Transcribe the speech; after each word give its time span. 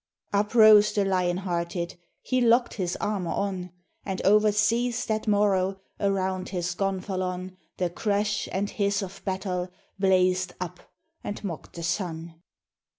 Uprose 0.33 0.93
the 0.93 1.05
Lionhearted, 1.05 1.93
He 2.23 2.41
locked 2.41 2.73
his 2.73 2.95
armor 2.95 3.33
on: 3.33 3.71
And 4.03 4.19
over 4.23 4.51
seas 4.51 5.05
that 5.05 5.27
morrow 5.27 5.79
Around 5.99 6.49
his 6.49 6.73
gonfalon, 6.73 7.55
The 7.77 7.91
crash 7.91 8.49
and 8.51 8.67
hiss 8.71 9.03
of 9.03 9.21
battle 9.25 9.69
Blazed 9.99 10.55
up, 10.59 10.79
and 11.23 11.43
mocked 11.43 11.75
the 11.75 11.83
sun. 11.83 12.41